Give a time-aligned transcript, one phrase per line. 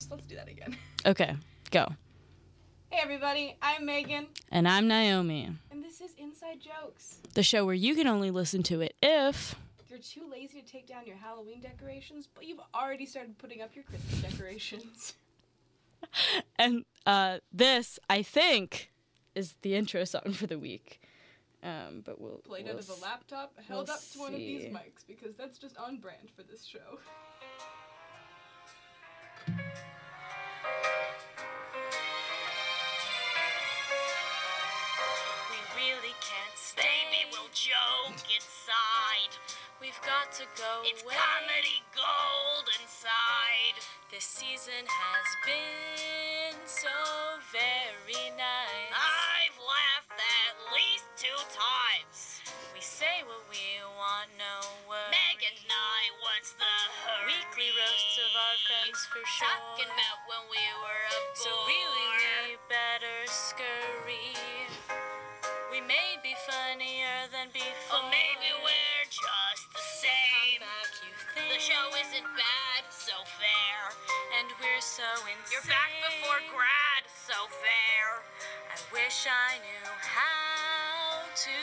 [0.00, 0.76] So let's do that again.
[1.06, 1.36] Okay,
[1.70, 1.86] go.
[2.90, 7.18] Hey everybody, I'm Meghan, And I'm Naomi, and this is Inside Jokes.
[7.34, 9.54] the show where you can only listen to it if.
[9.88, 13.74] You're too lazy to take down your Halloween decorations, but you've already started putting up
[13.74, 15.14] your Christmas decorations.
[16.58, 18.90] And uh, this, I think,
[19.34, 21.00] is the intro song for the week.
[21.62, 22.38] Um, but we'll.
[22.38, 25.34] Played we'll out of a laptop, held we'll up to one of these mics because
[25.36, 26.98] that's just on brand for this show.
[37.52, 39.32] Joke inside.
[39.80, 41.14] We've got to go It's away.
[41.16, 43.78] comedy gold inside.
[44.12, 46.92] This season has been so
[47.48, 48.92] very nice.
[48.92, 52.42] I've laughed at least two times.
[52.74, 55.08] We say what we want, no worries.
[55.14, 56.74] Meg and I, what's the
[57.08, 57.32] hurry?
[57.32, 59.48] Weekly roasts of our friends for sure.
[59.48, 61.04] Talking about when we were
[79.18, 81.58] wish I knew how to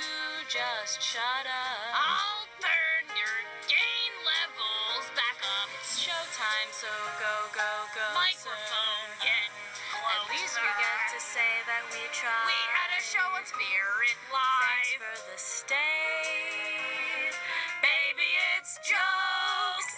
[0.51, 1.87] just shut up.
[1.95, 5.71] I'll turn your gain levels back up.
[5.79, 8.11] It's showtime, so go, go, go.
[8.11, 10.03] Microphone getting closer.
[10.03, 12.43] At least we get to say that we tried.
[12.43, 14.59] We had a show on Spirit Live.
[14.67, 17.31] Thanks for the stay.
[17.79, 19.95] Baby, it's jokes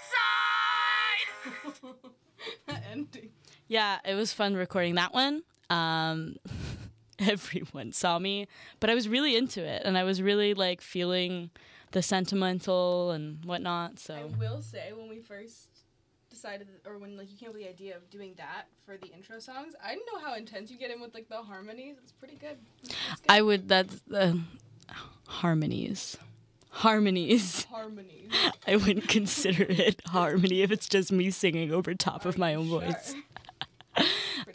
[0.00, 1.28] inside.
[2.72, 3.36] that ending.
[3.68, 5.44] Yeah, it was fun recording that one.
[5.70, 6.36] Um,
[7.30, 8.46] everyone saw me,
[8.80, 11.50] but I was really into it, and I was really like feeling
[11.92, 13.98] the sentimental and whatnot.
[13.98, 15.68] So I will say when we first
[16.30, 19.06] decided, or when like you came up with the idea of doing that for the
[19.08, 21.96] intro songs, I didn't know how intense you get in with like the harmonies.
[22.02, 22.58] It's pretty good.
[22.82, 23.28] It's good.
[23.28, 24.40] I would that's the
[25.28, 26.16] harmonies,
[26.70, 27.64] harmonies.
[27.70, 28.30] harmonies.
[28.66, 32.68] I wouldn't consider it harmony if it's just me singing over top of my own
[32.68, 32.80] sure?
[32.80, 33.14] voice.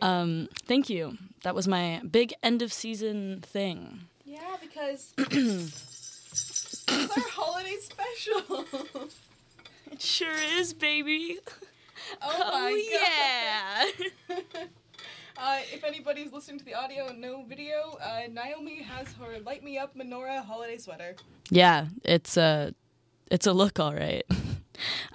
[0.01, 1.17] Um, thank you.
[1.43, 4.01] That was my big end of season thing.
[4.25, 8.65] Yeah, because it's our holiday special.
[9.91, 11.39] It sure is, baby.
[12.21, 13.85] oh my yeah.
[14.27, 14.37] god.
[15.37, 19.63] uh, if anybody's listening to the audio and no video, uh, Naomi has her Light
[19.63, 21.15] Me Up Menorah holiday sweater.
[21.49, 22.73] Yeah, it's a
[23.31, 24.23] it's a look, all right.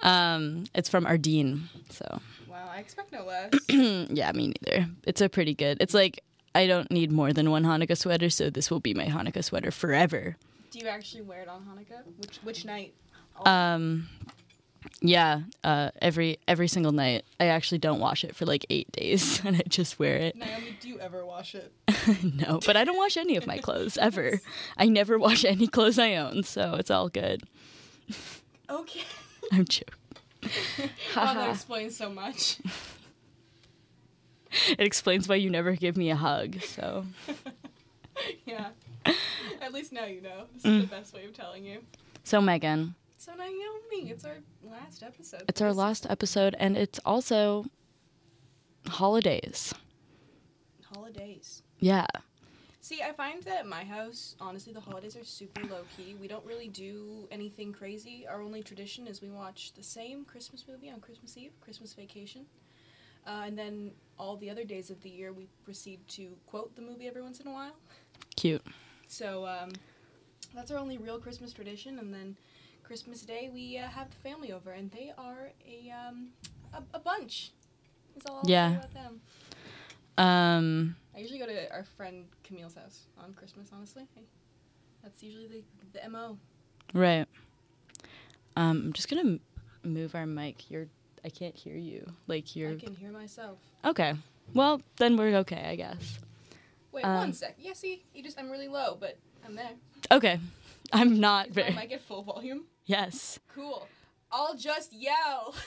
[0.03, 2.21] Um, it's from Ardene, so
[2.75, 3.53] I expect no less.
[3.69, 4.89] yeah, me neither.
[5.07, 5.77] It's a pretty good.
[5.79, 6.21] It's like
[6.53, 9.71] I don't need more than one Hanukkah sweater, so this will be my Hanukkah sweater
[9.71, 10.35] forever.
[10.71, 12.03] Do you actually wear it on Hanukkah?
[12.17, 12.93] Which which night?
[13.45, 14.09] Um,
[14.99, 17.23] yeah, uh, every every single night.
[17.39, 20.35] I actually don't wash it for like eight days, and I just wear it.
[20.35, 21.71] Naomi, do you ever wash it?
[22.23, 24.41] no, but I don't wash any of my clothes ever.
[24.77, 27.43] I never wash any clothes I own, so it's all good.
[28.69, 29.03] Okay.
[29.53, 30.04] I'm joking.
[31.15, 32.57] Wow, that explains so much.
[34.77, 36.61] It explains why you never give me a hug.
[36.61, 37.05] So
[38.45, 38.69] yeah.
[39.61, 40.45] At least now you know.
[40.53, 40.77] This Mm.
[40.83, 41.79] is the best way of telling you.
[42.23, 45.43] so Meghan, So Naomi, it's our last episode.
[45.49, 47.65] it's our last episode, and it's also
[48.87, 49.73] holidays.
[50.93, 51.61] holidays.
[51.79, 52.07] Yeah.
[52.85, 56.15] See, I find that at my house, honestly, the holidays are super low key.
[56.21, 58.27] We don't really do anything crazy.
[58.29, 62.45] Our only tradition is we watch the same Christmas movie on Christmas Eve, Christmas Vacation.
[63.25, 66.81] Uh, and then all the other days of the year, we proceed to quote the
[66.83, 67.75] movie every once in a while.
[68.35, 68.61] Cute.
[69.07, 69.71] So um,
[70.53, 71.97] that's our only real Christmas tradition.
[71.97, 72.37] And then
[72.83, 76.27] Christmas Day, we uh, have the family over, and they are a um,
[76.71, 77.49] a, a bunch.
[78.13, 78.75] That's all I'll Yeah.
[80.17, 80.25] Say about
[80.57, 80.57] them.
[80.57, 83.69] Um, I usually go to our friend Camille's house on Christmas.
[83.73, 84.03] Honestly,
[85.03, 85.63] that's usually the
[86.01, 86.37] the mo.
[86.93, 87.25] right.
[88.57, 89.39] Um, I'm just gonna
[89.83, 90.69] move our mic.
[90.71, 90.87] You're.
[91.23, 92.05] I can't hear you.
[92.27, 92.71] Like you're.
[92.71, 93.57] I can hear myself.
[93.83, 94.13] Okay.
[94.53, 96.19] Well, then we're okay, I guess.
[96.91, 97.55] Wait Um, one sec.
[97.57, 99.71] Yeah, see, you just I'm really low, but I'm there.
[100.11, 100.39] Okay.
[100.93, 101.73] I'm not Is my very.
[101.73, 102.65] mic at full volume?
[102.85, 103.39] Yes.
[103.55, 103.87] Cool.
[104.31, 105.55] I'll just yell.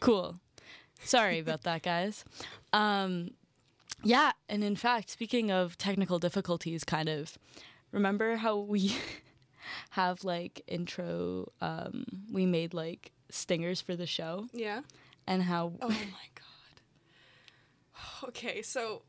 [0.00, 0.36] Cool.
[1.04, 2.24] Sorry about that, guys.
[2.72, 3.30] Um,
[4.06, 7.36] yeah, and in fact, speaking of technical difficulties, kind of,
[7.92, 8.94] remember how we
[9.90, 14.82] have like intro, um, we made like stingers for the show, Yeah.
[15.26, 15.94] and how Oh my
[16.34, 18.28] god.
[18.28, 19.02] Okay, so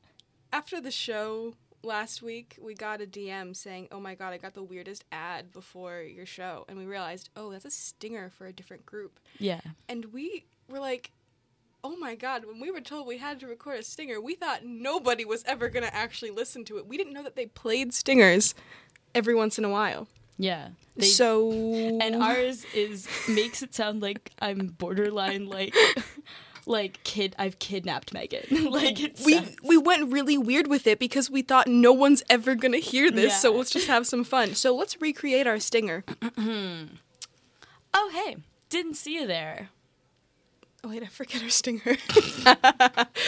[0.52, 1.54] after the show
[1.84, 5.52] last week, we got a DM saying, "Oh my god, I got the weirdest ad
[5.54, 9.62] before your show," and we realized, oh, that's a stinger for a different group, yeah,
[9.88, 11.12] and we were like,
[11.84, 14.66] oh my god, when we were told we had to record a stinger, we thought
[14.66, 16.88] nobody was ever going to actually listen to it.
[16.88, 18.56] We didn't know that they played stingers
[19.14, 20.08] every once in a while.
[20.38, 20.70] Yeah.
[20.96, 25.76] They, so and ours is makes it sound like I'm borderline like
[26.66, 28.70] like kid I've kidnapped Meghan.
[28.72, 32.56] like it's we we went really weird with it because we thought no one's ever
[32.56, 34.54] going to hear this, so let's just have some fun.
[34.56, 36.04] So let's recreate our stinger.
[37.94, 38.38] Oh hey,
[38.70, 39.70] didn't see you there.
[40.84, 41.82] Oh wait, I forget our stinger.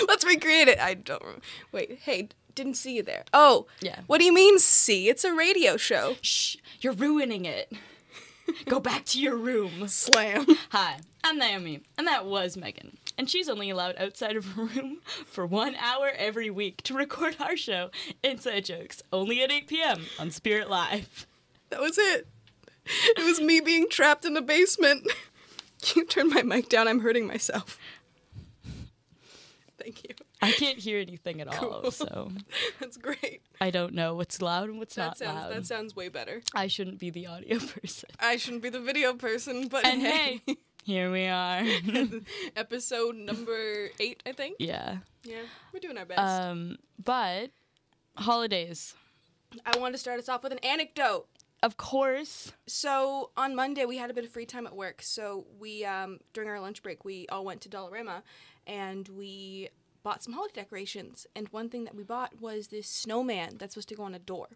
[0.08, 0.80] let's recreate it.
[0.80, 1.24] I don't
[1.72, 3.24] Wait, hey, didn't see you there.
[3.34, 3.68] Oh.
[3.82, 4.02] Yeah.
[4.08, 5.10] What do you mean see?
[5.10, 6.16] It's a radio show.
[6.22, 7.72] Shh, you're ruining it.
[8.66, 9.88] Go back to your room.
[9.88, 10.46] Slam.
[10.72, 12.96] Hi, I'm Naomi, and that was Meghan.
[13.18, 17.36] And she's only allowed outside of her room for one hour every week to record
[17.40, 17.92] our show,
[18.24, 20.06] Inside Jokes, only at 8 p.m.
[20.18, 21.28] on Spirit Live.
[21.70, 22.28] That was it.
[22.86, 25.08] It was me being trapped in the basement.
[25.82, 26.88] Can you turn my mic down?
[26.88, 27.78] I'm hurting myself.
[29.82, 30.16] Thank you.
[30.42, 31.92] I can't hear anything at all, Cool.
[31.92, 32.32] so
[32.82, 33.42] That's great.
[33.62, 35.52] I don't know what's loud and what's That not sounds loud.
[35.54, 36.42] that sounds way better.
[36.54, 38.10] I shouldn't be the audio person.
[38.20, 40.42] I shouldn't be the video person, but And hey,
[40.84, 41.64] here we are.
[42.58, 44.58] episode number eight, I think.
[44.60, 44.98] yeah.
[45.24, 45.42] Yeah,
[45.74, 46.20] we're doing our best.
[46.20, 47.52] Um, but
[48.16, 48.96] holidays,
[49.66, 51.28] I wanted to start us off with an anecdote.
[51.62, 52.52] Of course.
[52.68, 55.02] So on Monday we had a bit of free time at work.
[55.02, 58.22] So we um, during our lunch break we all went to Dollarama
[58.66, 59.70] and we
[60.04, 61.28] bought some holiday decorations.
[61.36, 64.20] And one thing that we bought was this snowman that's supposed to go on a
[64.20, 64.48] door.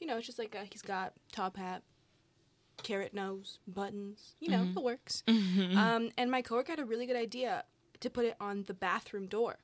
[0.00, 1.82] You know, it's just like a, he's got top hat,
[2.82, 4.34] carrot nose, buttons.
[4.40, 5.22] You know, the works.
[5.76, 7.64] Um, and my coworker had a really good idea
[8.00, 9.56] to put it on the bathroom door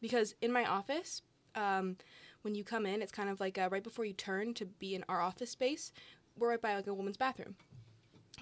[0.00, 1.22] because in my office.
[1.54, 1.96] Um,
[2.40, 4.94] when you come in, it's kind of like uh, right before you turn to be
[4.96, 5.92] in our office space.
[6.38, 7.56] We're right by like a woman's bathroom.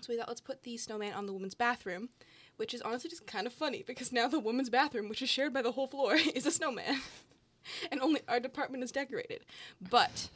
[0.01, 2.09] So we thought, let's put the snowman on the woman's bathroom,
[2.57, 5.53] which is honestly just kind of funny because now the woman's bathroom, which is shared
[5.53, 7.01] by the whole floor, is a snowman,
[7.93, 9.45] and only our department is decorated.
[9.81, 10.29] But,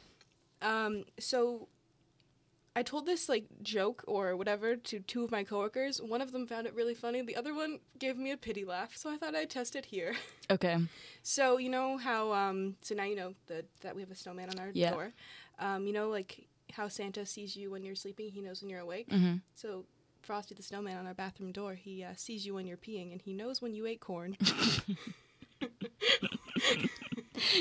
[0.61, 1.67] um, so
[2.75, 6.01] I told this like joke or whatever to two of my coworkers.
[6.01, 7.21] One of them found it really funny.
[7.21, 8.95] The other one gave me a pity laugh.
[8.97, 10.15] So I thought I'd test it here.
[10.51, 10.77] Okay.
[11.23, 14.51] So you know how um so now you know that that we have a snowman
[14.51, 14.91] on our Yeah.
[14.91, 15.11] door.
[15.57, 18.81] Um, you know like how Santa sees you when you're sleeping, he knows when you're
[18.81, 19.09] awake.
[19.09, 19.41] Mhm.
[19.53, 19.85] So
[20.21, 23.21] Frosty the snowman on our bathroom door, he uh, sees you when you're peeing and
[23.21, 24.35] he knows when you ate corn.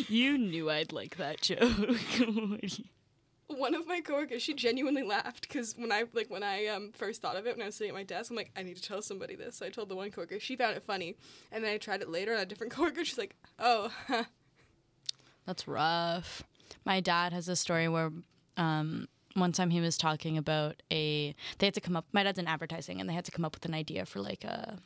[0.09, 1.61] You knew I'd like that joke.
[3.47, 7.21] One of my coworkers, she genuinely laughed because when I like when I um first
[7.21, 8.83] thought of it when I was sitting at my desk, I'm like, I need to
[8.83, 9.57] tell somebody this.
[9.57, 11.17] So I told the one coworker, she found it funny,
[11.53, 13.05] and then I tried it later on a different coworker.
[13.05, 13.93] She's like, Oh,
[15.47, 16.43] That's rough.
[16.85, 18.11] My dad has a story where
[18.57, 21.35] um, one time he was talking about a.
[21.59, 22.07] They had to come up.
[22.13, 24.45] My dad's in advertising, and they had to come up with an idea for like
[24.45, 24.79] a.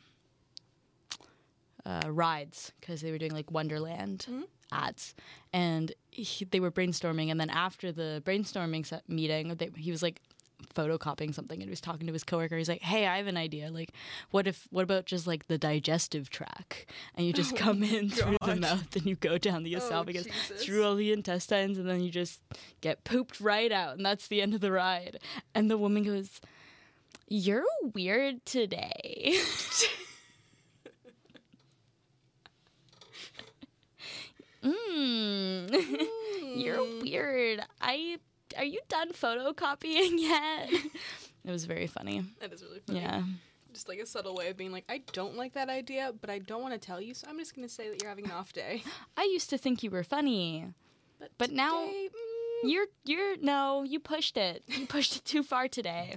[1.86, 4.26] Uh, rides because they were doing like Wonderland
[4.70, 5.14] ads,
[5.54, 7.30] and he, they were brainstorming.
[7.30, 10.20] And then after the brainstorming set meeting, they, he was like
[10.74, 12.56] photocopying something and he was talking to his coworker.
[12.56, 13.70] He's like, "Hey, I have an idea.
[13.70, 13.90] Like,
[14.30, 14.66] what if?
[14.70, 18.94] What about just like the digestive tract, and you just come in through the mouth
[18.96, 20.64] and you go down the Oh, esophagus Jesus.
[20.64, 22.40] through all the intestines, and then you just
[22.80, 25.18] get pooped right out, and that's the end of the ride."
[25.54, 26.40] And the woman goes,
[27.28, 27.64] "You're
[27.94, 29.38] weird today."
[34.64, 36.06] mm.
[36.56, 37.60] You're weird.
[37.80, 38.18] I
[38.58, 40.70] are you done photocopying yet?
[41.44, 42.24] it was very funny.
[42.40, 43.00] that is really funny.
[43.00, 43.22] Yeah.
[43.72, 46.38] Just like a subtle way of being like, I don't like that idea, but I
[46.40, 48.52] don't want to tell you, so I'm just gonna say that you're having an off
[48.52, 48.82] day.
[49.16, 50.66] I used to think you were funny.
[51.38, 54.62] But now- today, mm, You're you're no, you pushed it.
[54.66, 56.16] You pushed it too far today.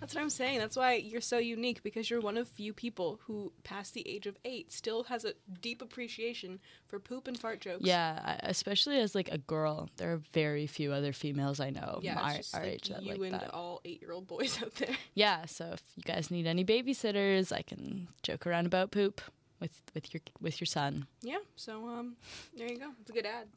[0.00, 0.58] that's what I'm saying.
[0.58, 4.26] That's why you're so unique because you're one of few people who, past the age
[4.26, 7.84] of eight, still has a deep appreciation for poop and fart jokes.
[7.84, 12.20] Yeah, especially as like a girl, there are very few other females I know yeah.
[12.20, 13.54] our, our like age that you like and that.
[13.54, 14.96] all eight-year-old boys out there.
[15.14, 19.20] Yeah, so if you guys need any babysitters, I can joke around about poop
[19.60, 21.06] with with your with your son.
[21.22, 21.38] Yeah.
[21.56, 22.16] So um,
[22.56, 22.90] there you go.
[23.00, 23.48] It's a good ad.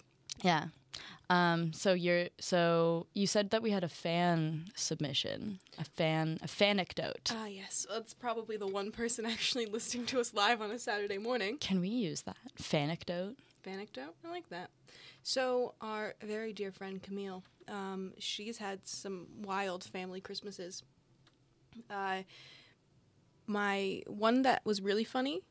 [0.44, 0.66] Yeah.
[1.30, 6.48] Um, so you're so you said that we had a fan submission, a fan a
[6.48, 7.32] fan anecdote.
[7.34, 7.86] Ah, yes.
[7.90, 11.58] That's probably the one person actually listening to us live on a Saturday morning.
[11.58, 13.36] Can we use that fan anecdote?
[13.64, 14.16] Fan anecdote.
[14.26, 14.70] I like that.
[15.24, 20.84] So our very dear friend Camille, um, she's had some wild family Christmases.
[21.90, 22.22] Uh,
[23.48, 25.42] my one that was really funny.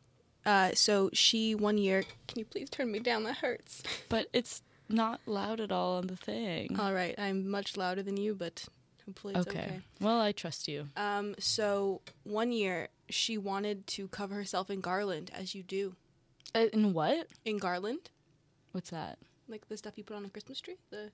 [0.47, 2.05] Uh, so she one year.
[2.29, 3.25] Can you please turn me down?
[3.25, 3.83] That hurts.
[4.09, 6.79] But it's not loud at all on the thing.
[6.79, 8.65] All right, I'm much louder than you, but
[9.05, 9.59] hopefully it's okay.
[9.61, 9.81] okay.
[10.01, 10.89] Well, I trust you.
[10.97, 15.95] Um, so one year she wanted to cover herself in garland, as you do
[16.55, 17.27] Uh, in what?
[17.45, 18.11] In garland,
[18.73, 19.19] What's that?
[19.49, 20.77] like the stuff you put on a Christmas tree.
[20.91, 21.11] The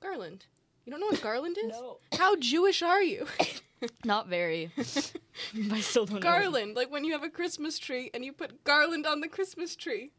[0.00, 0.46] garland.
[0.84, 1.68] You don't know what garland is?
[1.70, 1.98] No.
[2.18, 3.26] How Jewish are you?
[4.04, 4.70] Not very.
[4.78, 6.20] I still don't know.
[6.20, 9.74] garland, like when you have a Christmas tree and you put garland on the Christmas
[9.76, 10.10] tree.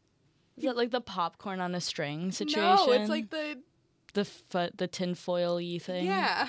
[0.56, 2.62] Is that like the popcorn on a string situation?
[2.62, 3.58] No, it's like the
[4.14, 6.06] the foot, the tinfoil y thing.
[6.06, 6.48] yeah.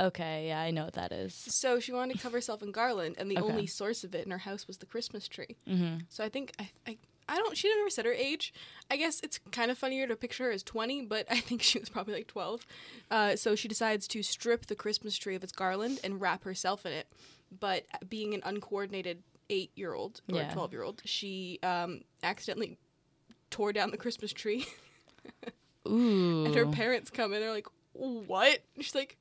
[0.00, 1.34] Okay, yeah, I know what that is.
[1.34, 3.44] So she wanted to cover herself in garland, and the Okay.
[3.50, 5.56] only source of it in her house was the Christmas tree.
[5.68, 5.98] Mm-hmm.
[6.08, 7.56] So I think I, I I don't.
[7.56, 8.54] She never said her age.
[8.90, 11.78] I guess it's kind of funnier to picture her as twenty, but I think she
[11.80, 12.64] was probably like twelve.
[13.10, 16.86] Uh, so she decides to strip the Christmas tree of its garland and wrap herself
[16.86, 17.08] in it.
[17.58, 22.78] But being an uncoordinated eight-year-old or twelve-year-old, she um, accidentally
[23.50, 24.66] tore down the Christmas tree,
[25.86, 26.44] Ooh.
[26.46, 27.40] and her parents come in.
[27.40, 29.16] They're like, "What?" She's like,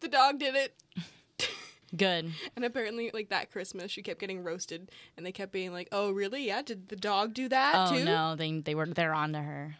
[0.00, 0.74] "The dog did it."
[1.96, 2.32] Good.
[2.56, 6.10] And apparently, like that Christmas, she kept getting roasted, and they kept being like, "Oh,
[6.10, 6.46] really?
[6.46, 9.40] Yeah, did the dog do that Oh too?" no, they they were they're on to
[9.40, 9.76] her.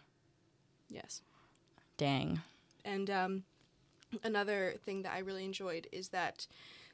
[0.89, 1.21] Yes.
[1.97, 2.41] Dang.
[2.85, 3.43] And um,
[4.23, 6.47] another thing that I really enjoyed is that,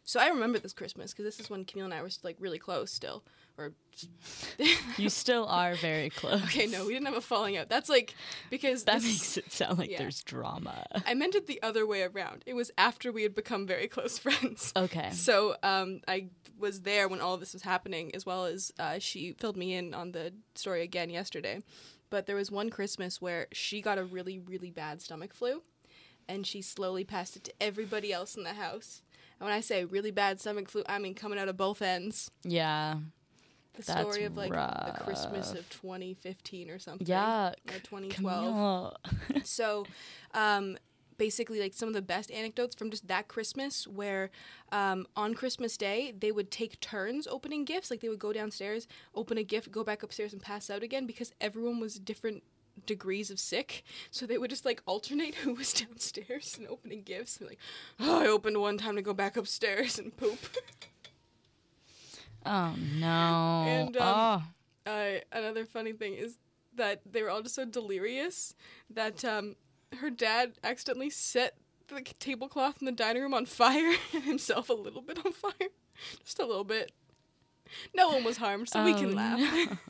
[0.03, 2.57] so I remember this Christmas because this is when Camille and I were like really
[2.57, 3.23] close still,
[3.57, 3.73] or
[4.97, 6.43] You still are very close.
[6.45, 7.69] okay, no, we didn't have a falling out.
[7.69, 8.13] That's like
[8.49, 9.99] because That this- makes it sound like yeah.
[9.99, 10.85] there's drama.
[11.05, 12.43] I meant it the other way around.
[12.45, 14.73] It was after we had become very close friends.
[14.75, 15.11] Okay.
[15.11, 18.99] So um, I was there when all of this was happening, as well as uh,
[18.99, 21.61] she filled me in on the story again yesterday.
[22.09, 25.61] But there was one Christmas where she got a really, really bad stomach flu,
[26.27, 29.01] and she slowly passed it to everybody else in the house.
[29.39, 32.29] And when I say really bad stomach flu, I mean coming out of both ends.
[32.43, 32.97] Yeah.
[33.73, 37.07] The That's story of like the Christmas of 2015 or something.
[37.07, 37.49] Yeah.
[37.49, 38.93] Or 2012
[39.43, 39.85] so
[40.33, 40.77] um,
[41.17, 44.29] basically like some of the best anecdotes from just that christmas where
[44.71, 48.87] um, on christmas day they would take turns opening gifts like they would go downstairs
[49.15, 52.43] open a gift go back upstairs and pass out again because everyone was different
[52.85, 57.37] degrees of sick so they would just like alternate who was downstairs and opening gifts
[57.37, 57.59] and like
[57.99, 60.39] oh i opened one time to go back upstairs and poop
[62.45, 63.65] Oh no.
[63.67, 64.43] And, um, oh.
[64.85, 66.37] uh, another funny thing is
[66.75, 68.55] that they were all just so delirious
[68.89, 69.55] that um,
[69.99, 71.55] her dad accidentally set
[71.87, 75.69] the tablecloth in the dining room on fire and himself a little bit on fire.
[76.23, 76.91] Just a little bit.
[77.95, 79.39] No one was harmed, so we Oh, can laugh.
[79.39, 79.77] no.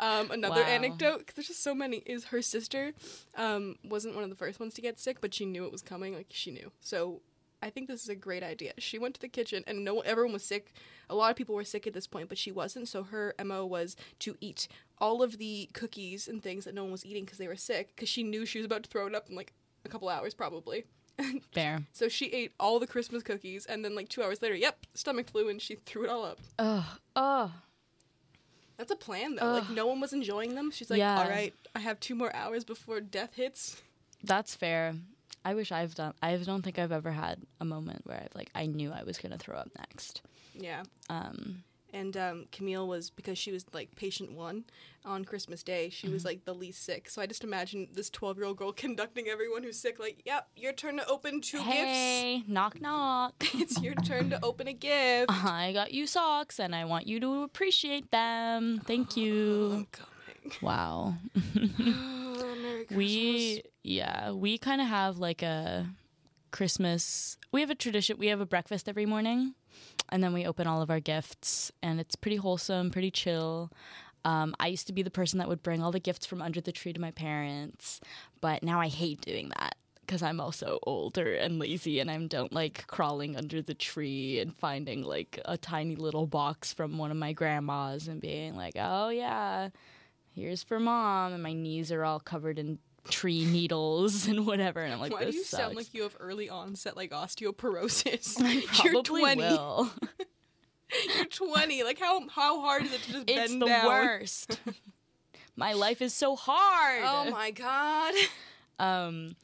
[0.00, 0.68] Um, another Wow.
[0.68, 2.92] anecdote, 'cause there's just so many, is her sister
[3.34, 5.82] um, wasn't one of the first ones to get sick, but she knew it was
[5.82, 6.14] coming.
[6.14, 6.70] Like, she knew.
[6.80, 7.20] So
[7.62, 8.72] I think this is a great idea.
[8.78, 10.72] She went to the kitchen, and no everyone was sick.
[11.10, 12.88] A lot of people were sick at this point, but she wasn't.
[12.88, 16.92] So her MO was to eat all of the cookies and things that no one
[16.92, 19.14] was eating because they were sick, because she knew she was about to throw it
[19.14, 19.52] up in like
[19.84, 20.84] a couple hours, probably.
[21.52, 21.82] Fair.
[21.92, 25.28] So she ate all the Christmas cookies, and then like two hours later, yep, stomach
[25.28, 26.38] flu, and she threw it all up.
[26.58, 26.96] Oh.
[27.16, 27.52] Oh.
[28.76, 29.54] That's a plan though.
[29.54, 30.70] Like no one was enjoying them.
[30.70, 31.18] She's like, Yeah.
[31.18, 33.82] all right, I have two more hours before death hits.
[34.22, 34.94] That's fair.
[35.44, 36.14] I wish I've done.
[36.22, 39.18] I don't think I've ever had a moment where I've like I knew I was
[39.18, 40.22] gonna throw up next.
[40.54, 40.82] Yeah.
[41.08, 41.64] Um.
[41.90, 44.64] And um, Camille was because she was like patient one
[45.06, 45.88] on Christmas Day.
[45.88, 46.12] She Mm-hmm.
[46.12, 47.08] was like the least sick.
[47.08, 49.98] So I just imagine this twelve-year-old girl conducting everyone who's sick.
[49.98, 53.32] Like, yep, your turn to open two Hey, knock knock.
[53.54, 55.30] It's your turn to open a gift.
[55.30, 58.82] I got you socks, and I want you to appreciate them.
[58.84, 59.72] Thank you.
[59.72, 60.52] I'm coming.
[60.60, 61.14] Wow.
[62.90, 65.86] We yeah, we kind of have like a
[66.50, 67.36] Christmas.
[67.52, 68.18] We have a tradition.
[68.18, 69.54] We have a breakfast every morning,
[70.10, 73.70] and then we open all of our gifts, and it's pretty wholesome, pretty chill.
[74.24, 76.60] Um, I used to be the person that would bring all the gifts from under
[76.60, 78.00] the tree to my parents,
[78.40, 82.52] but now I hate doing that because I'm also older and lazy, and I don't
[82.52, 87.16] like crawling under the tree and finding like a tiny little box from one of
[87.16, 89.68] my grandmas and being like, "Oh yeah,
[90.38, 92.78] here's for mom," and my knees are all covered in
[93.10, 96.02] tree needles and whatever, and I'm like, Why "This do you sucks." sound like you
[96.02, 98.36] have early onset like osteoporosis?
[98.42, 98.52] I
[98.84, 99.40] You're probably 20.
[99.42, 99.90] will.
[101.16, 101.82] You're 20.
[101.84, 103.86] Like how how hard is it to just it's bend the down?
[103.86, 104.60] worst.
[105.56, 107.02] my life is so hard.
[107.04, 108.14] Oh my god.
[108.78, 109.36] um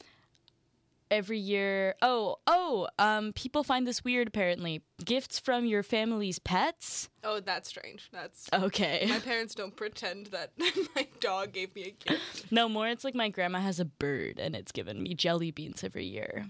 [1.15, 7.09] every year oh oh um people find this weird apparently gifts from your family's pets
[7.27, 8.09] Oh, that's strange.
[8.11, 10.51] That's okay my parents don't pretend that
[10.95, 12.51] my dog gave me a gift.
[12.51, 15.83] no more it's like my grandma has a bird and it's given me jelly beans
[15.83, 16.45] every year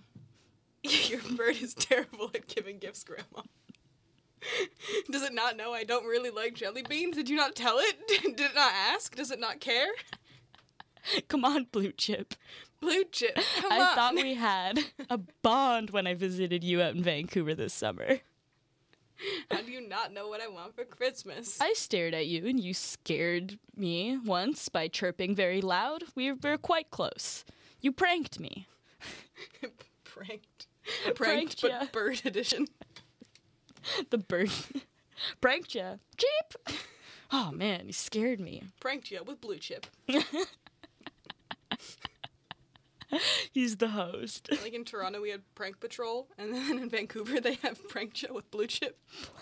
[1.07, 3.41] Your bird is terrible at giving gifts, Grandma.
[5.11, 7.15] Does it not know I don't really like jelly beans?
[7.15, 7.95] Did you not tell it?
[8.07, 9.15] Did it not ask?
[9.15, 9.87] Does it not care?
[11.27, 12.33] come on blue chip
[12.81, 13.95] Blue chip, come i on.
[13.95, 14.79] thought we had
[15.09, 18.19] a bond when i visited you out in vancouver this summer
[19.49, 21.57] How do you not know what I want for Christmas?
[21.61, 26.03] I stared at you and you scared me once by chirping very loud.
[26.15, 27.45] We were quite close.
[27.79, 28.67] You pranked me.
[30.03, 30.67] pranked.
[31.15, 31.69] Pranked Pranked, ya.
[31.79, 32.67] but bird edition.
[34.09, 34.51] The bird
[35.39, 35.95] pranked ya.
[36.17, 36.77] Jeep.
[37.31, 38.63] Oh man, you scared me.
[38.81, 39.87] Pranked you with blue chip.
[43.51, 44.49] He's the host.
[44.63, 48.33] Like in Toronto, we had Prank Patrol, and then in Vancouver, they have Prank Show
[48.33, 48.99] with blue chip.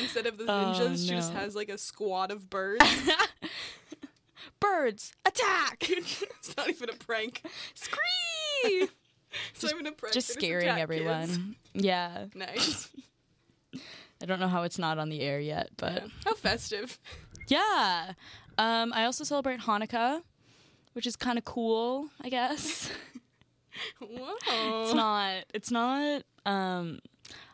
[0.00, 2.84] Instead of the Oh, ninjas, she just has like a squad of birds.
[4.60, 5.88] Birds, attack!
[5.88, 7.42] it's not even a prank.
[7.74, 8.88] Scream!
[9.54, 10.14] It's not even a prank.
[10.14, 11.28] Just scaring everyone.
[11.28, 11.40] kids.
[11.74, 12.24] Yeah.
[12.34, 12.88] Nice.
[14.20, 16.08] I don't know how it's not on the air yet, but Yeah.
[16.24, 16.98] How festive.
[17.46, 18.14] yeah.
[18.56, 20.22] Um, I also celebrate Hanukkah,
[20.92, 22.90] which is kind of cool, I guess.
[24.00, 24.82] Whoa.
[24.82, 25.44] it's not.
[25.54, 26.22] It's not.
[26.46, 27.00] Um,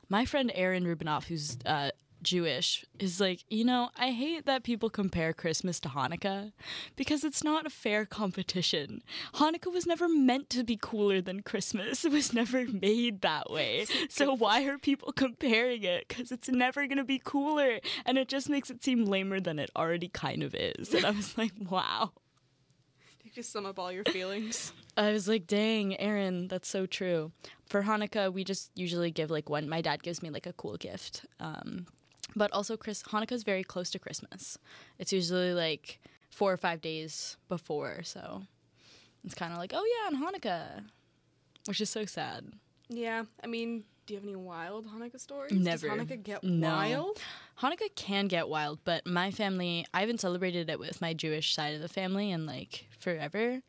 [0.08, 1.90] my friend Aaron Rubinoff, who's uh,
[2.22, 6.52] Jewish, is like, you know, I hate that people compare Christmas to Hanukkah
[6.96, 9.02] because it's not a fair competition.
[9.34, 12.04] Hanukkah was never meant to be cooler than Christmas.
[12.04, 13.86] It was never made that way.
[14.08, 16.08] So why are people comparing it?
[16.08, 17.80] Because it's never going to be cooler.
[18.06, 20.94] And it just makes it seem lamer than it already kind of is.
[20.94, 22.12] And I was like, wow.
[23.34, 24.72] Just sum up all your feelings.
[24.96, 27.32] I was like, dang, Aaron, that's so true.
[27.66, 29.68] For Hanukkah, we just usually give like one.
[29.68, 31.26] My dad gives me like a cool gift.
[31.40, 31.86] Um,
[32.36, 34.56] but also, Chris Hanukkah is very close to Christmas.
[35.00, 35.98] It's usually like
[36.30, 38.42] four or five days before, so
[39.24, 40.84] it's kind of like, oh yeah, on Hanukkah,
[41.66, 42.52] which is so sad.
[42.88, 45.52] Yeah, I mean, do you have any wild Hanukkah stories?
[45.52, 45.88] Never.
[45.88, 46.68] Does Hanukkah get No.
[46.68, 47.18] wild?
[47.60, 51.74] Hanukkah can get wild, but my family, I haven't celebrated it with my Jewish side
[51.74, 53.62] of the family in like forever.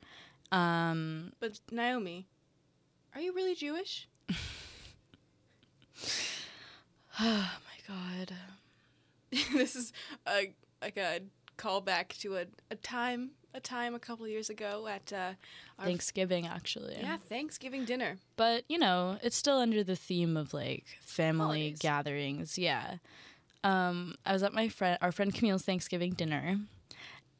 [0.51, 2.27] Um, But Naomi,
[3.13, 4.08] are you really Jewish?
[7.20, 7.50] oh my
[7.88, 8.34] god.
[9.54, 9.94] this is
[10.27, 11.22] a like a
[11.58, 15.32] callback to a, a time a time a couple years ago at uh,
[15.79, 16.98] our Thanksgiving, actually.
[17.00, 18.18] yeah Thanksgiving dinner.
[18.36, 21.79] But, you know, it's still under the theme of like family Holidays.
[21.79, 22.58] gatherings.
[22.58, 22.96] Yeah.
[23.64, 26.58] Um, I was at my friend, our friend Camille's Thanksgiving dinner,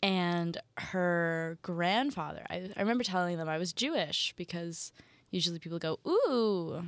[0.02, 4.92] and her grandfather, I, I remember telling them I was Jewish because
[5.32, 6.84] usually people go, Ooh,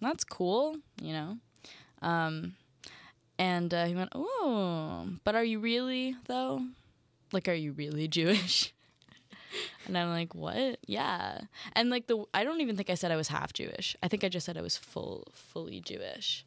[0.00, 1.38] that's cool, you know?
[2.02, 2.54] Um,
[3.38, 6.62] and uh, he went, Ooh, but are you really, though?
[7.32, 8.72] Like, are you really Jewish?
[9.86, 10.78] And I'm like, what?
[10.86, 11.40] Yeah.
[11.74, 13.96] And like the I don't even think I said I was half Jewish.
[14.02, 16.44] I think I just said I was full fully Jewish.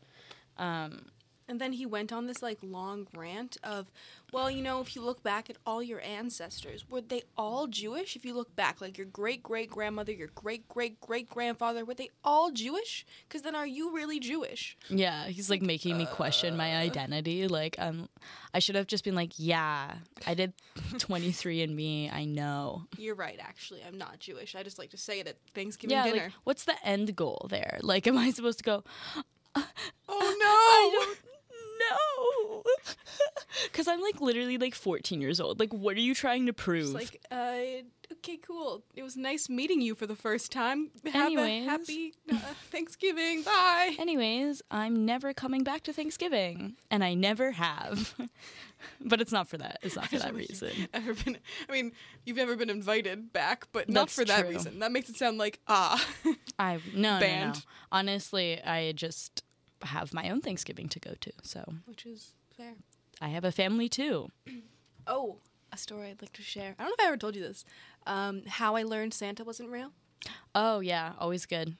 [0.57, 1.05] Um
[1.49, 3.91] And then he went on this like long rant of,
[4.31, 8.15] well, you know, if you look back at all your ancestors, were they all Jewish?
[8.15, 11.95] If you look back, like your great great grandmother, your great great great grandfather, were
[11.95, 13.03] they all Jewish?
[13.27, 14.77] Because then are you really Jewish?
[14.89, 17.47] yeah, he's like making me question my identity.
[17.47, 18.07] Like um
[18.53, 19.95] I should have just been like, yeah,
[20.27, 20.53] I did
[20.99, 22.09] 23 and me.
[22.11, 22.83] I know.
[22.97, 23.81] You're right, actually.
[23.87, 24.55] I'm not Jewish.
[24.55, 26.23] I just like to say it at Thanksgiving Yeah, dinner.
[26.25, 27.79] like what's the end goal there?
[27.81, 28.83] Like am I supposed to go
[29.55, 29.63] oh
[30.07, 30.13] no!
[30.13, 31.17] I don't
[33.73, 35.59] Cuz I'm like literally like 14 years old.
[35.59, 36.95] Like what are you trying to prove?
[36.95, 38.83] It's like, uh, okay, cool.
[38.95, 40.91] It was nice meeting you for the first time.
[41.05, 41.65] Have Anyways.
[41.65, 42.37] a happy uh,
[42.71, 43.43] Thanksgiving.
[43.43, 43.95] Bye.
[43.99, 48.15] Anyways, I'm never coming back to Thanksgiving, and I never have.
[49.01, 49.79] but it's not for that.
[49.81, 50.71] It's not for that reason.
[50.93, 51.37] Ever been?
[51.67, 51.91] I mean,
[52.25, 54.49] you've never been invited back, but not That's for that true.
[54.49, 54.79] reason.
[54.79, 56.03] That makes it sound like ah.
[56.57, 57.19] I no, no, no.
[57.19, 57.65] Banned.
[57.91, 59.43] Honestly, I just
[59.81, 62.33] have my own Thanksgiving to go to, so Which is
[63.21, 64.29] I have a family too.
[65.11, 65.37] Oh,
[65.71, 66.75] a story I'd like to share.
[66.77, 67.65] I don't know if I ever told you this.
[68.05, 69.91] Um, how I learned Santa wasn't real.
[70.53, 71.77] Oh yeah, always good,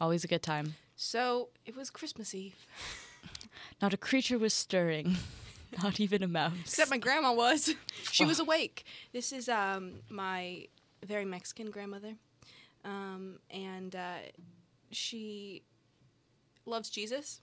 [0.00, 0.74] always a good time.
[0.94, 2.54] So it was Christmas Eve.
[3.82, 5.16] Not a creature was stirring,
[5.82, 6.52] not even a mouse.
[6.60, 7.74] Except my grandma was.
[8.12, 8.84] she was awake.
[9.12, 10.68] This is um, my
[11.04, 12.14] very Mexican grandmother.
[12.84, 14.18] Um, and uh,
[14.92, 15.62] she
[16.64, 17.40] loves Jesus.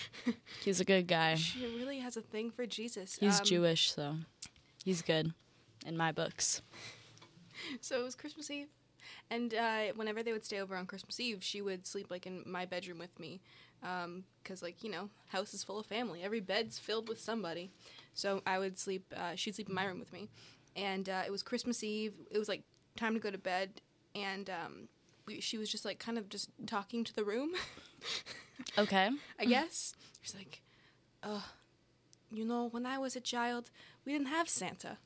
[0.64, 1.34] He's a good guy.
[1.36, 3.16] She really has a thing for Jesus.
[3.20, 4.16] He's Um, Jewish, so
[4.84, 5.32] he's good
[5.86, 6.62] in my books.
[7.80, 8.68] So it was Christmas Eve.
[9.30, 12.42] And uh, whenever they would stay over on Christmas Eve, she would sleep like in
[12.46, 13.40] my bedroom with me.
[14.42, 16.22] Because, like, you know, house is full of family.
[16.22, 17.70] Every bed's filled with somebody.
[18.14, 20.28] So I would sleep, uh, she'd sleep in my room with me.
[20.76, 22.14] And uh, it was Christmas Eve.
[22.30, 22.62] It was like
[22.96, 23.80] time to go to bed.
[24.14, 24.88] And um,
[25.32, 27.50] we, she was just like kind of just talking to the room,
[28.78, 29.10] Okay.
[29.38, 29.94] I guess.
[30.20, 30.62] She's like,
[31.22, 31.40] uh,
[32.30, 33.70] you know, when I was a child,
[34.04, 34.98] we didn't have Santa.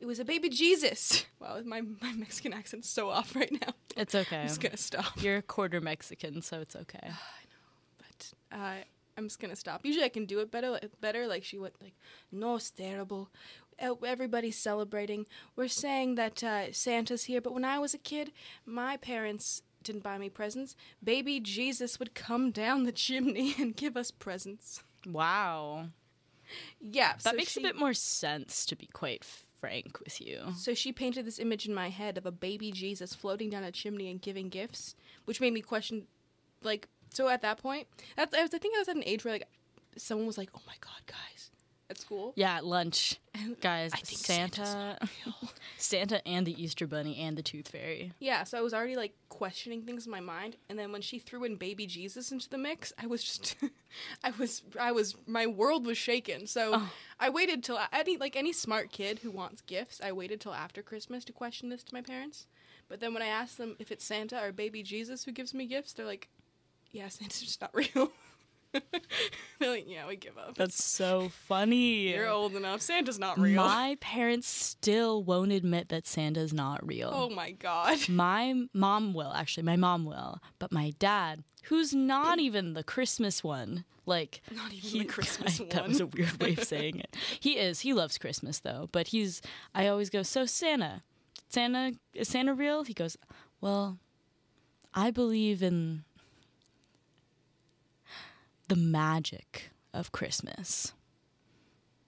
[0.00, 1.24] It was a baby Jesus.
[1.42, 3.72] Wow, my, my Mexican accent's so off right now.
[3.96, 4.42] It's okay.
[4.42, 5.20] I'm just gonna stop.
[5.20, 7.00] You're a quarter Mexican, so it's okay.
[7.02, 7.16] I know,
[7.98, 8.74] But Uh,
[9.18, 9.84] I'm just gonna stop.
[9.84, 10.70] Usually I can do it better.
[10.70, 11.94] like- Better, like she went like,
[12.30, 13.28] no, it's terrible.
[13.80, 15.26] Uh, Everybody's celebrating.
[15.56, 18.32] We're saying that uh, Santa's here, but when I was a kid,
[18.66, 20.76] my parents didn't buy me presents.
[21.02, 24.82] Baby Jesus would come down the chimney and give us presents.
[25.06, 25.86] Wow.
[26.80, 30.52] Yeah, That so makes she- a bit more sense, to be quite frank with you.
[30.56, 33.70] So she painted this image in my head of a baby Jesus floating down a
[33.72, 36.06] chimney and giving gifts, which made me question,
[36.62, 39.24] like, so at that point, that's I was I think I was at an age
[39.24, 39.46] where like
[39.96, 41.50] someone was like, "Oh my god, guys,"
[41.92, 42.32] at school.
[42.34, 43.20] Yeah, at lunch,
[43.60, 43.92] guys.
[43.94, 44.98] I think Santa.
[45.78, 48.12] Santa, and the Easter Bunny and the Tooth Fairy.
[48.18, 51.18] Yeah, so I was already like questioning things in my mind, and then when she
[51.18, 53.56] threw in baby Jesus into the mix, I was just,
[54.24, 56.46] I was, I was, my world was shaken.
[56.46, 56.90] So Oh.
[57.20, 60.82] I waited till any like any smart kid who wants gifts, I waited till after
[60.82, 62.46] Christmas to question this to my parents.
[62.88, 65.66] But then when I asked them if it's Santa or baby Jesus who gives me
[65.66, 66.28] gifts, they're like,
[66.90, 68.10] "Yeah, Santa's just not real."
[69.58, 70.54] they're like, "Yeah, we give up.
[70.56, 72.10] That's so funny.
[72.12, 72.80] You're old enough.
[72.80, 77.10] Santa's not real." My parents still won't admit that Santa's not real.
[77.12, 77.98] oh my god.
[78.08, 80.40] My mom will, actually, my mom will.
[80.58, 85.68] But my dad, who's not even the Christmas one, like, Not even the Christmas one.
[85.70, 87.16] that was a weird way of saying it.
[87.38, 87.80] He is.
[87.80, 88.88] He loves Christmas, though.
[88.90, 89.40] But he's,
[89.74, 91.02] I always go, So, Santa,
[91.48, 92.82] Santa, is Santa real?
[92.84, 93.16] He goes,
[93.60, 93.98] Well,
[94.94, 96.04] I believe in
[98.72, 100.92] the magic of Christmas.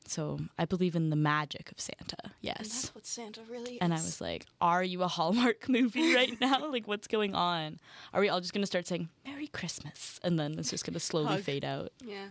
[0.06, 2.16] So, I believe in the magic of Santa.
[2.24, 2.56] And Yes.
[2.58, 3.78] that's what Santa really is.
[3.80, 6.70] And I was like, Are you a Hallmark movie right now?
[6.70, 7.78] like, what's going on?
[8.12, 10.20] Are we all just going to start saying Merry Christmas?
[10.22, 11.40] And then it's just going to slowly Hug.
[11.42, 11.90] fade out.
[12.04, 12.26] yeah.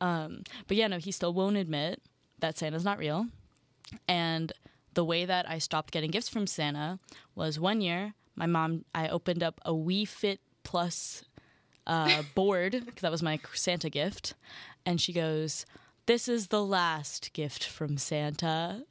[0.00, 2.02] Um, but yeah, no, he still won't admit
[2.40, 3.26] that Santa's not real.
[4.06, 4.52] And
[4.92, 6.98] the way that I stopped getting gifts from Santa
[7.34, 11.24] was one year, my mom, I opened up a Wii Fit Plus
[11.86, 14.34] uh, board because that was my Santa gift.
[14.86, 15.64] And she goes,
[16.06, 18.84] This is the last gift from Santa.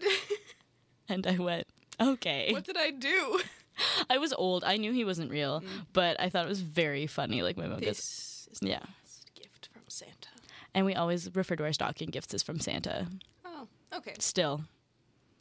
[1.08, 1.66] and I went,
[2.00, 2.48] Okay.
[2.52, 3.40] What did I do?
[4.10, 4.64] I was old.
[4.64, 7.42] I knew he wasn't real, but I thought it was very funny.
[7.42, 8.80] Like my mom goes, This is the Yeah.
[8.80, 10.28] last gift from Santa.
[10.74, 13.06] and we always refer to our stocking gifts as from Santa.
[13.44, 14.14] Oh, okay.
[14.18, 14.62] Still,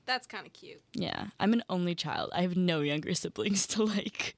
[0.06, 0.82] That's kind of cute.
[0.94, 1.28] yeah.
[1.40, 2.30] I'm an only child.
[2.34, 4.36] I have no younger siblings to like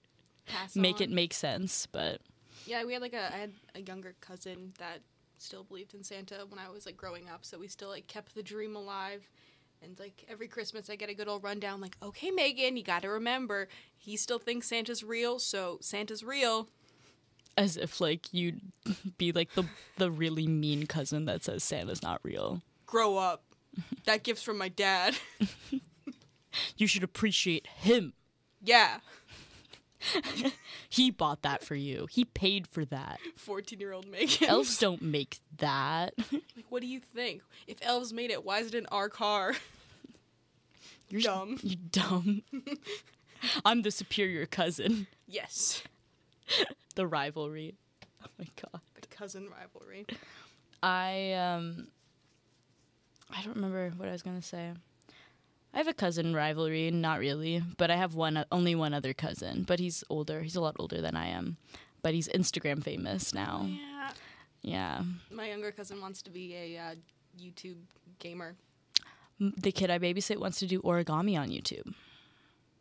[0.76, 2.20] make it make sense, but
[2.66, 5.00] Yeah, we had like a I had a younger cousin that
[5.38, 8.36] still believed in Santa when I was like growing up, so we still like kept
[8.36, 9.28] the dream alive.
[9.84, 13.04] And like every Christmas, I get a good old rundown, like, "Okay, Meghan, you got
[13.04, 16.70] to remember, he still thinks Santa's real, so Santa's real."
[17.60, 18.62] as if like you'd
[19.18, 19.64] be like the
[19.98, 22.62] the really mean cousin that says Santa's not real.
[22.86, 23.44] Grow up.
[24.06, 25.18] that gift's from my dad.
[26.78, 28.14] You should appreciate him.
[28.64, 29.00] yeah,
[30.90, 32.08] He bought that for you.
[32.12, 33.20] He paid for that.
[33.36, 34.48] fourteen-year-old Meghan.
[34.48, 36.14] Elves don't make that.
[36.32, 37.42] like, what do you think?
[37.66, 39.54] If elves made it, why is it in our car?
[41.10, 41.58] You're Dumb.
[41.64, 42.44] You dumb.
[43.66, 45.08] I'm the superior cousin.
[45.28, 45.84] yes,
[46.96, 47.76] The rivalry.
[48.24, 48.82] Oh my god.
[49.02, 50.06] the cousin rivalry.
[50.84, 51.88] I um
[53.32, 54.72] I don't remember what I was gonna say.
[55.78, 59.62] I have a cousin rivalry, not really, but I have one only one other cousin,
[59.62, 60.42] but he's older.
[60.42, 61.58] He's a lot older than I am,
[62.02, 63.70] but he's Instagram famous now.
[63.70, 64.10] Yeah,
[64.64, 66.96] Yeah, my younger cousin wants to be a uh,
[67.40, 67.78] YouTube
[68.18, 68.56] gamer.
[69.40, 71.94] The kid I babysit wants to do origami on YouTube.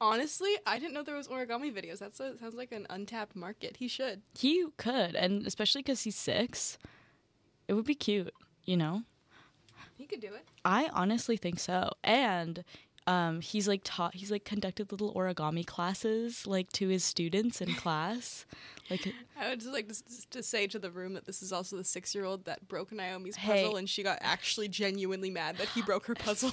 [0.01, 1.99] Honestly, I didn't know there was origami videos.
[1.99, 3.77] That sounds like an untapped market.
[3.77, 4.23] He should.
[4.39, 6.79] He could, and especially because he's six,
[7.69, 8.33] it would be cute,
[8.65, 9.03] you know.
[9.97, 10.47] He could do it.
[10.65, 11.91] I honestly think so.
[12.05, 12.65] And
[13.07, 17.75] um, he's like taught, he's like conducted little origami classes like to his students in
[17.75, 18.45] class.
[18.89, 21.77] Like, I would just like to, to say to the room that this is also
[21.77, 23.65] the six-year-old that broke Naomi's Hey.
[23.65, 26.53] puzzle, and she got actually genuinely mad that he broke her puzzle.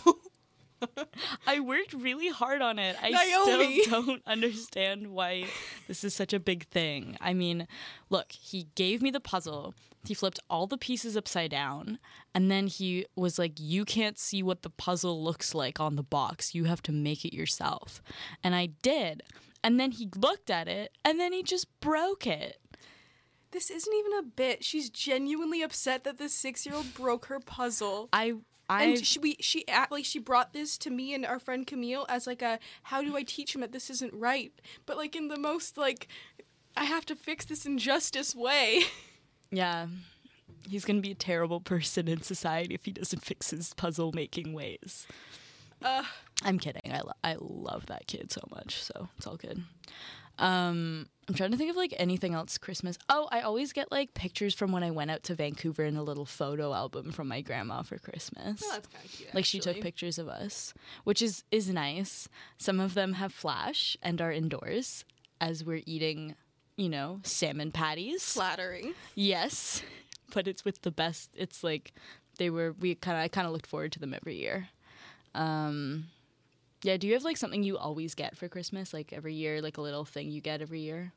[1.48, 2.96] I worked really hard on it.
[3.02, 3.82] I Naomi.
[3.82, 5.46] still don't understand why
[5.88, 7.18] this is such a big thing.
[7.22, 7.68] I mean,
[8.10, 9.74] look, he gave me the puzzle.
[10.06, 11.98] He flipped all the pieces upside down,
[12.36, 16.04] and then he was like, "You can't see what the puzzle looks like on the
[16.04, 16.54] box.
[16.54, 18.02] You have to make it yourself."
[18.44, 19.24] And I did.
[19.64, 22.58] And then he looked at it, and then he just broke it.
[23.52, 24.64] this isn't even a bit.
[24.64, 28.10] She's genuinely upset that the six-year-old broke her puzzle.
[28.12, 28.34] I
[28.74, 32.06] I and she, we, she like she brought this to me and our friend Camille
[32.10, 34.52] as like a how do I teach him that this isn't right?
[34.86, 36.08] But like in the most like
[36.76, 38.84] I have to fix this injustice way.
[39.52, 39.88] yeah.
[40.68, 44.14] He's going to be a terrible person in society if he doesn't fix his puzzle
[44.14, 45.06] making ways.
[45.82, 46.04] Uh,
[46.44, 46.92] I'm kidding.
[46.92, 49.62] I, lo- I love that kid so much, so it's all good.
[50.40, 52.98] Um, I'm trying to think of like anything else Christmas.
[53.08, 56.04] Oh, I always get like pictures from when I went out to Vancouver in a
[56.04, 58.62] little photo album from my grandma for Christmas.
[58.64, 59.34] Oh, that's kind of cute.
[59.34, 62.28] like she took pictures of us, which is is nice.
[62.58, 65.06] Some of them have flash and are indoors
[65.40, 66.36] as we're eating,
[66.76, 68.24] you know, salmon patties.
[68.34, 68.94] Flattering.
[69.16, 69.82] Yes,
[70.34, 71.30] but it's with the best.
[71.36, 71.94] It's like
[72.38, 72.74] they were.
[72.80, 73.24] We kind of.
[73.24, 74.68] I kind of looked forward to them every year.
[75.36, 76.08] Um,
[76.84, 76.98] yeah.
[76.98, 78.94] Do you have like something you always get for Christmas?
[78.94, 81.14] Like every year, like a little thing you get every year.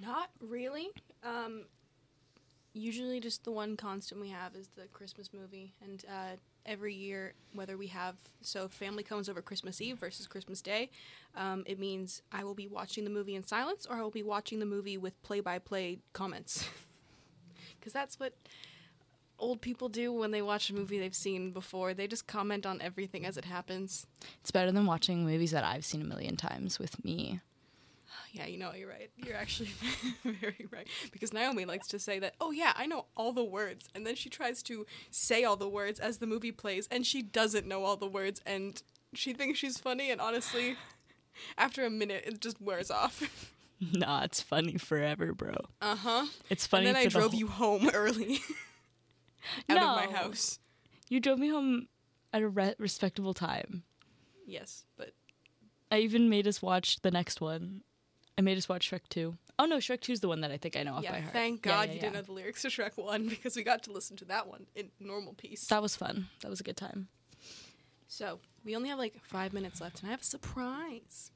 [0.00, 0.90] Not really.
[1.24, 1.62] Um,
[2.72, 7.32] usually, just the one constant we have is the Christmas movie, and uh, every year,
[7.54, 10.90] whether we have so family comes over Christmas Eve versus Christmas Day,
[11.36, 14.22] um, it means I will be watching the movie in silence, or I will be
[14.22, 16.68] watching the movie with play-by-play comments,
[17.80, 18.34] because that's what
[19.38, 21.94] old people do when they watch a movie they've seen before.
[21.94, 24.06] They just comment on everything as it happens.
[24.40, 27.40] It's better than watching movies that I've seen a million times with me.
[28.30, 29.10] Yeah, you know, you're right.
[29.16, 29.70] You're actually
[30.22, 30.86] very right.
[31.12, 33.88] Because Naomi likes to say that, oh, yeah, I know all the words.
[33.94, 37.22] And then she tries to say all the words as the movie plays, and she
[37.22, 38.82] doesn't know all the words, and
[39.14, 40.76] she thinks she's funny, and honestly,
[41.58, 43.50] after a minute, it just wears off.
[43.80, 45.54] nah, it's funny forever, bro.
[45.80, 46.26] Uh huh.
[46.50, 46.86] It's funny.
[46.88, 48.40] And then I the drove whole- you home early
[49.68, 50.58] out of my house.
[51.08, 51.88] You drove me home
[52.32, 53.82] at a re- respectable time.
[54.46, 55.12] Yes, but
[55.90, 57.82] I even made us watch the next one.
[58.36, 59.36] I made us watch Shrek 2.
[59.58, 61.20] Oh no, Shrek 2 is the one that I think I know off yeah, by
[61.20, 61.32] heart.
[61.32, 62.00] thank God yeah, you yeah.
[62.02, 64.66] didn't know the lyrics to Shrek 1 because we got to listen to that one
[64.74, 65.66] in normal piece.
[65.66, 66.28] That was fun.
[66.42, 67.08] That was a good time.
[68.06, 71.30] So, we only have like five minutes left, and I have a surprise.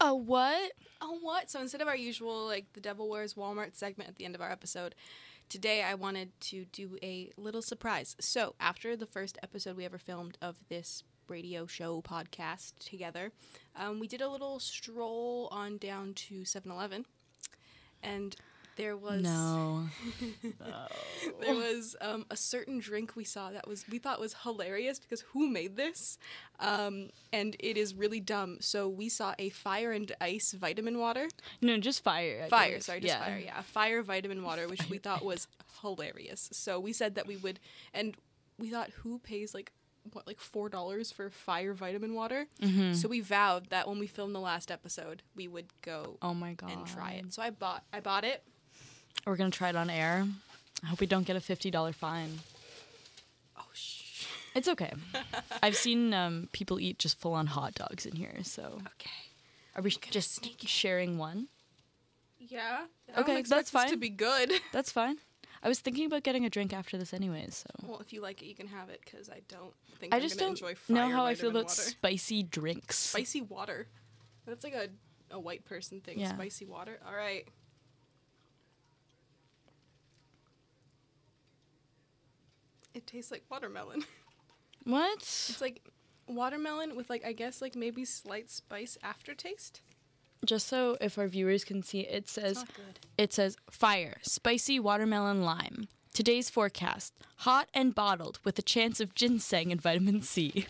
[0.00, 0.72] A what?
[1.00, 1.50] Oh, what?
[1.50, 4.40] So instead of our usual, like, the Devil Wears Walmart segment at the end of
[4.40, 4.94] our episode,
[5.48, 8.16] today I wanted to do a little surprise.
[8.20, 13.32] So, after the first episode we ever filmed of this radio show podcast together,
[13.76, 17.06] um, we did a little stroll on down to 7 Eleven.
[18.02, 18.36] And
[18.76, 19.84] there was No.
[21.40, 25.20] there was um, a certain drink we saw that was we thought was hilarious because
[25.32, 26.18] who made this
[26.60, 31.28] um, and it is really dumb so we saw a fire and ice vitamin water
[31.60, 32.42] No, just fire.
[32.44, 32.82] I fire believe.
[32.82, 35.46] sorry just fire yeah fire vitamin water which we thought was
[35.82, 37.60] hilarious so we said that we would
[37.92, 38.16] and
[38.58, 39.72] we thought who pays like
[40.12, 42.92] what like four dollars for fire vitamin water Mm-hmm.
[42.92, 46.52] so we vowed that when we filmed the last episode we would go Oh my
[46.52, 46.70] god.
[46.72, 48.42] and try it so i bought i bought it
[49.26, 50.26] We're gonna try it on air.
[50.82, 52.40] I hope we don't get a fifty dollar fine.
[53.56, 54.92] oh shh It's okay.
[55.62, 58.38] I've seen um, people eat just full on hot dogs in here.
[58.42, 59.10] So okay
[59.76, 61.48] are we just sharing one?
[62.38, 62.84] Yeah.
[63.14, 64.52] I Okay, that's this to be good.
[64.72, 65.16] That's fine.
[65.62, 67.64] I was thinking about getting a drink after this anyways.
[67.66, 70.16] So Well, if you like it, you can have it because I don't think I
[70.16, 71.80] I'm just don't enjoy know how I feel about water.
[71.80, 72.98] spicy drinks.
[72.98, 73.88] spicy water.
[74.46, 74.88] That's like a
[75.30, 76.20] a white person thing.
[76.20, 76.34] Yeah.
[76.34, 77.00] Spicy water.
[77.06, 77.48] All right.
[82.94, 84.04] It tastes like watermelon.
[84.86, 85.18] What?
[85.22, 85.80] It's like
[86.28, 89.80] watermelon with like I guess like maybe slight spice aftertaste.
[90.44, 92.66] Just so if our viewers can see, it says
[93.16, 95.88] it says fire, spicy watermelon lime.
[96.12, 100.66] Today's forecast: hot and bottled with a chance of ginseng and vitamin C.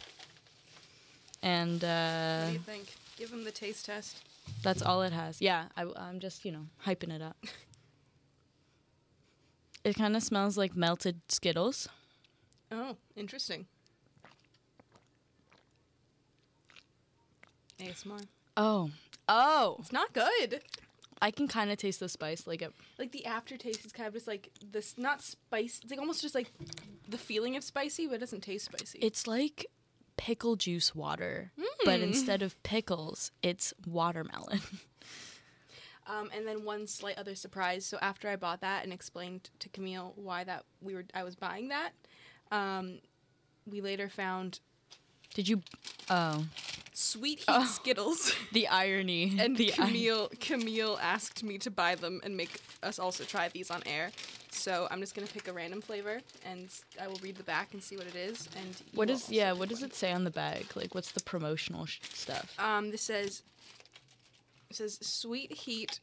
[1.43, 2.95] And uh, What do you think?
[3.17, 4.23] Give them the taste test.
[4.63, 5.41] that's all it has.
[5.43, 7.37] Yeah, I, I'm just you know hyping it up.
[9.85, 11.89] It kind of smells like melted Skittles.
[12.75, 13.67] Oh, interesting.
[17.81, 18.27] ASMR.
[18.57, 18.91] Oh,
[19.29, 19.77] oh!
[19.81, 20.61] It's not good.
[21.23, 22.73] I can kind of taste the spice, like it.
[22.99, 26.35] like the aftertaste is kind of just like this not spice it's like almost just
[26.35, 26.53] like
[27.09, 29.67] the feeling of spicy but it doesn't taste spicy It's like
[30.17, 31.53] pickle juice water,
[31.85, 32.03] but Mm.
[32.05, 34.61] instead of pickles, it's watermelon.
[36.07, 39.69] um, and then one slight other surprise so after i bought that and explained to
[39.71, 41.93] camille why that we were i was buying that
[42.53, 42.99] um,
[43.71, 44.61] we later found
[45.35, 45.63] Did you?
[46.11, 46.45] Oh,
[46.93, 47.65] sweet heat Oh.
[47.67, 49.37] skittles the irony.
[49.41, 53.49] and the ir- camille camille asked me to buy them and make us also try
[53.49, 54.11] these on air
[54.51, 56.69] so i'm just gonna pick a random flavor and
[57.03, 59.23] i will read the back and see what it is and you What will is?
[59.23, 59.51] also Yeah.
[59.53, 59.91] pick What does one.
[59.91, 60.67] it say on the bag?
[60.77, 62.55] Like, what's the promotional sh- stuff?
[62.59, 63.43] Um, this says
[64.71, 65.99] it says sweet heat,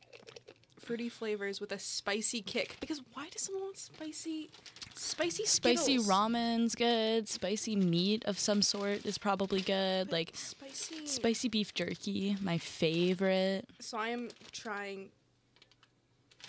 [0.91, 2.75] fruity flavors with a spicy kick.
[2.81, 4.49] Because why does someone want spicy,
[4.93, 6.07] spicy Spicy Skittles?
[6.09, 7.29] ramen's good.
[7.29, 10.07] Spicy meat of some sort is probably good.
[10.09, 11.05] But Like spicy.
[11.07, 13.65] spicy beef jerky, my favorite.
[13.79, 15.09] So I am trying.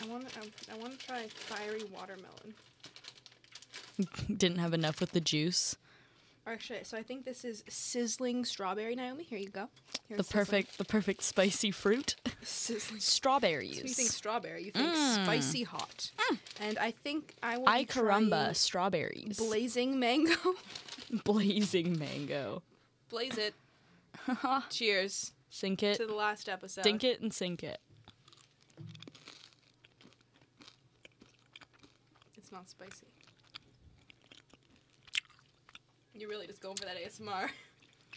[0.03, 0.41] I want to.
[0.41, 2.55] I, I want to try fiery watermelon.
[4.37, 5.77] Didn't have enough with the juice.
[6.45, 8.97] Or actually, so I think this is sizzling strawberry.
[8.97, 9.69] Naomi, here you go.
[10.09, 12.17] Here's The sizzling- perfect, the perfect spicy fruit.
[12.43, 12.99] sizzling.
[13.01, 13.77] Strawberries.
[13.77, 14.65] So you think strawberry?
[14.65, 15.25] You think Mm.
[15.25, 16.11] spicy hot?
[16.61, 17.69] And I think I will.
[17.69, 19.39] I caramba strawberries.
[19.39, 20.35] blazing mango.
[21.25, 22.63] Blazing mango.
[23.09, 23.55] Blaze it.
[24.71, 26.83] Cheers Sink it, to the last episode.
[26.83, 27.79] dink it, and sink it.
[32.37, 33.07] It's not spicy.
[36.15, 37.49] You're really just going for that ASMR.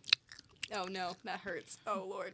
[0.75, 1.77] oh no, that hurts.
[1.87, 2.33] Oh lord.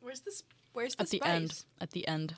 [0.00, 1.06] Where's the sp- Where's the spice?
[1.06, 1.30] At the spice?
[1.34, 1.64] end.
[1.80, 2.34] At the end.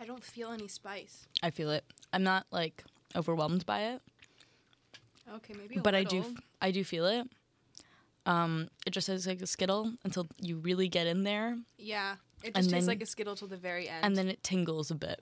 [0.00, 1.26] I don't feel any spice.
[1.42, 1.84] I feel it.
[2.12, 2.84] I'm not like
[3.16, 4.02] overwhelmed by it,
[5.36, 5.76] Okay, maybe.
[5.76, 6.16] A but I do.
[6.18, 6.34] little.
[6.60, 7.26] I do feel it.
[8.26, 12.54] Um, it just tastes like a Skittle until you really get in there, Yeah, it
[12.54, 14.04] just tastes then- like a Skittle till the very end.
[14.04, 15.20] and then it tingles a bit.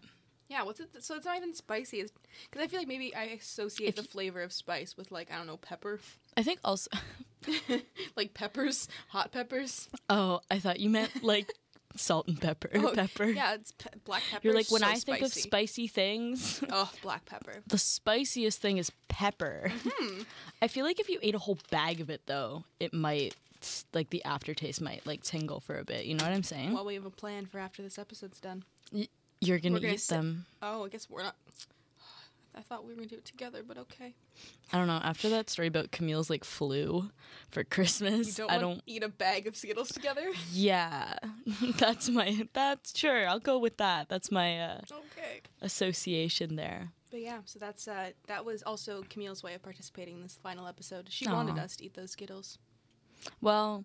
[0.53, 0.91] Yeah, what's it?
[1.01, 2.03] So it's not even spicy.
[2.51, 5.33] Because I feel like maybe I associate If the y- flavor of spice with like
[5.33, 5.99] I don't know pepper,
[6.37, 6.91] I think also.
[8.17, 9.89] like peppers, hot peppers.
[10.09, 11.53] Oh, I thought you meant like
[11.97, 12.71] salt and pepper.
[12.75, 13.25] Oh, pepper.
[13.27, 14.47] Yeah, it's pe- black pepper.
[14.47, 15.41] You're like when so I think of spicy.
[15.41, 17.55] spicy things, Oh, black pepper.
[17.67, 19.73] the spiciest thing is pepper.
[19.85, 20.23] Hmm.
[20.61, 23.35] I feel like if you ate a whole bag of it though, it might
[23.93, 26.05] like the aftertaste might like tingle for a bit.
[26.07, 26.73] You know what I'm saying?
[26.75, 28.63] Well, we have a plan for after this episode's done.
[29.47, 30.47] You're gonna gonna eat sit- them.
[30.63, 31.37] Oh, I guess we're not.
[32.55, 34.15] I thought we were gonna do it together, but okay.
[34.73, 35.01] I don't know.
[35.03, 37.11] After that story about Camille's like flu
[37.51, 38.83] for Christmas, don't I don't.
[38.87, 40.31] eat a bag of Skittles together.
[40.53, 41.15] Yeah,
[41.79, 42.47] that's my.
[42.53, 43.27] That's sure.
[43.27, 44.09] I'll go with that.
[44.09, 45.41] That's my uh, Okay.
[45.63, 46.91] association there.
[47.11, 50.67] But yeah, so that's uh that was also Camille's way of participating in this final
[50.67, 51.09] episode.
[51.11, 52.59] She wanted us to eat those Skittles.
[53.41, 53.85] Well,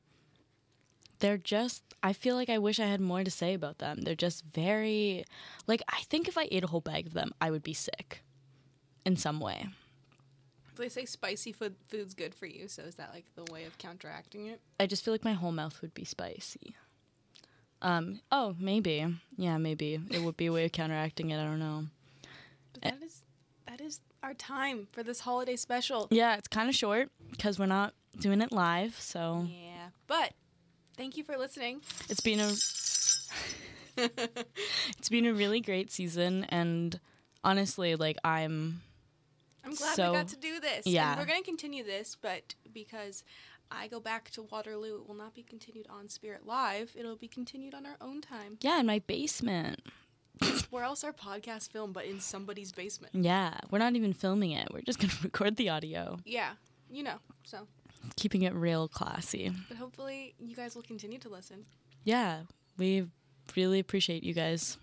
[1.19, 1.83] they're just.
[2.03, 4.01] I feel like I wish I had more to say about them.
[4.01, 5.25] They're just very.
[5.65, 8.23] Like, I think if I ate a whole bag of them, I would be sick
[9.05, 9.67] in some way.
[10.75, 13.77] They say spicy food food's good for you, so is that like the way of
[13.79, 14.61] counteracting it?
[14.79, 16.75] I just feel like my whole mouth would be spicy.
[17.81, 19.05] Um, oh, maybe.
[19.37, 19.99] Yeah, maybe.
[20.11, 21.39] It would be a way of counteracting it.
[21.39, 21.85] I don't know.
[22.73, 23.23] But that is
[23.67, 26.07] that is our time for this holiday special.
[26.11, 28.99] Yeah, it's kind of short because we're not doing it live.
[28.99, 29.89] So Yeah.
[30.07, 30.33] But
[30.97, 31.81] thank you for listening.
[32.09, 32.51] it's been a
[34.99, 36.99] it's been a really great season and
[37.43, 38.81] honestly like I'm
[39.65, 40.85] I'm glad So- we got to do this.
[40.87, 41.11] yeah.
[41.11, 43.23] And we're going to continue this, but because
[43.69, 46.95] I go back to Waterloo, it will not be continued on Spirit Live.
[46.97, 48.57] It'll be continued on our own time.
[48.61, 49.81] yeah in my basement.
[50.69, 53.13] Where else our podcast film but in somebody's basement?
[53.15, 54.69] Yeah, we're not even filming it.
[54.71, 56.51] We're just going to record the audio, Yeah,
[56.89, 57.17] you know.
[57.43, 57.67] So,
[58.15, 59.51] keeping it real classy.
[59.67, 61.65] but hopefully you guys will continue to listen.
[62.03, 62.41] Yeah,
[62.77, 63.07] we
[63.55, 64.77] really appreciate you guys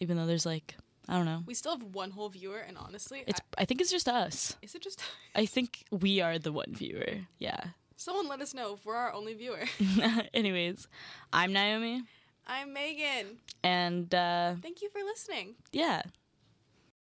[0.00, 0.74] even though there's like
[1.08, 1.42] I don't know.
[1.46, 4.56] We still have one whole viewer, and honestly, It's I, I think it's just us.
[4.62, 5.02] is it just
[5.34, 7.26] I think we are the one viewer.
[7.38, 7.60] Yeah.
[7.96, 9.64] someone let us know if we're our only viewer?
[10.34, 10.88] Anyways,
[11.32, 12.02] I'm Naomi
[12.46, 13.36] I'm Meghan.
[13.62, 15.54] and uh Thank you for listening.
[15.72, 16.02] yeah,